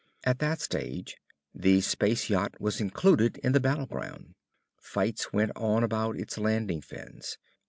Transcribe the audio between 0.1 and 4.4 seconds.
In that stage, the space yacht was included in the battleground.